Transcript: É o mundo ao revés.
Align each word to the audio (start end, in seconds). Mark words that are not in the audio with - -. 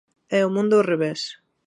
É 0.39 0.41
o 0.47 0.53
mundo 0.55 0.73
ao 0.77 0.87
revés. 0.91 1.21